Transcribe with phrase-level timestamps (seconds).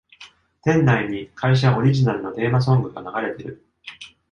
[0.63, 3.63] 店内に会社オリジナルのテーマソングが流れてる